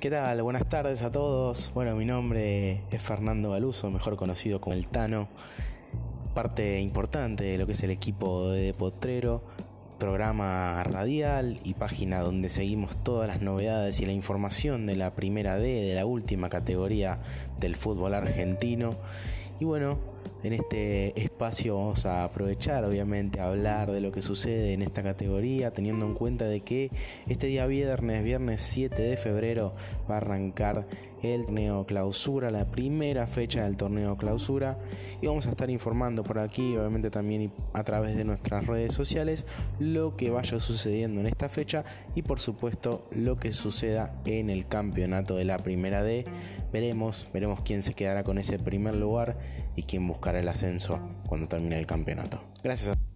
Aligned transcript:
¿Qué 0.00 0.10
tal? 0.10 0.40
Buenas 0.42 0.68
tardes 0.68 1.02
a 1.02 1.10
todos. 1.10 1.72
Bueno, 1.74 1.96
mi 1.96 2.04
nombre 2.04 2.82
es 2.92 3.02
Fernando 3.02 3.50
Galuso, 3.50 3.90
mejor 3.90 4.14
conocido 4.14 4.60
como 4.60 4.76
el 4.76 4.86
Tano, 4.86 5.26
parte 6.34 6.78
importante 6.78 7.42
de 7.42 7.58
lo 7.58 7.66
que 7.66 7.72
es 7.72 7.82
el 7.82 7.90
equipo 7.90 8.48
de 8.48 8.74
Potrero, 8.74 9.42
programa 9.98 10.84
radial 10.84 11.58
y 11.64 11.74
página 11.74 12.20
donde 12.20 12.48
seguimos 12.48 12.96
todas 13.02 13.26
las 13.26 13.42
novedades 13.42 13.98
y 13.98 14.06
la 14.06 14.12
información 14.12 14.86
de 14.86 14.94
la 14.94 15.16
primera 15.16 15.58
D, 15.58 15.82
de 15.82 15.96
la 15.96 16.06
última 16.06 16.48
categoría 16.48 17.18
del 17.58 17.74
fútbol 17.74 18.14
argentino. 18.14 18.90
Y 19.58 19.64
bueno, 19.64 19.98
en 20.42 20.52
este 20.52 21.20
espacio 21.20 21.76
vamos 21.76 22.06
a 22.06 22.24
aprovechar 22.24 22.84
obviamente 22.84 23.40
a 23.40 23.48
hablar 23.48 23.90
de 23.90 24.00
lo 24.00 24.12
que 24.12 24.22
sucede 24.22 24.72
en 24.72 24.82
esta 24.82 25.02
categoría, 25.02 25.72
teniendo 25.72 26.06
en 26.06 26.14
cuenta 26.14 26.46
de 26.46 26.60
que 26.60 26.90
este 27.26 27.46
día 27.46 27.66
viernes, 27.66 28.24
viernes 28.24 28.62
7 28.62 29.00
de 29.00 29.16
febrero, 29.16 29.74
va 30.08 30.14
a 30.14 30.18
arrancar 30.18 30.86
el 31.22 31.46
torneo 31.46 31.84
clausura, 31.84 32.50
la 32.50 32.66
primera 32.66 33.26
fecha 33.26 33.64
del 33.64 33.76
torneo 33.76 34.16
clausura. 34.16 34.78
Y 35.20 35.26
vamos 35.26 35.46
a 35.46 35.50
estar 35.50 35.70
informando 35.70 36.22
por 36.22 36.38
aquí, 36.38 36.76
obviamente 36.76 37.10
también 37.10 37.52
a 37.72 37.84
través 37.84 38.16
de 38.16 38.24
nuestras 38.24 38.66
redes 38.66 38.94
sociales, 38.94 39.46
lo 39.78 40.16
que 40.16 40.30
vaya 40.30 40.58
sucediendo 40.60 41.20
en 41.20 41.26
esta 41.26 41.48
fecha 41.48 41.84
y 42.14 42.22
por 42.22 42.40
supuesto 42.40 43.06
lo 43.10 43.36
que 43.36 43.52
suceda 43.52 44.14
en 44.24 44.50
el 44.50 44.66
campeonato 44.66 45.36
de 45.36 45.44
la 45.44 45.58
primera 45.58 46.02
D. 46.02 46.24
Veremos, 46.72 47.28
veremos 47.32 47.60
quién 47.62 47.82
se 47.82 47.94
quedará 47.94 48.24
con 48.24 48.38
ese 48.38 48.58
primer 48.58 48.94
lugar 48.94 49.38
y 49.74 49.82
quién 49.82 50.06
buscará 50.06 50.17
el 50.36 50.48
ascenso 50.48 51.00
cuando 51.26 51.48
termine 51.48 51.78
el 51.78 51.86
campeonato. 51.86 52.40
Gracias 52.62 52.96
a 52.96 53.07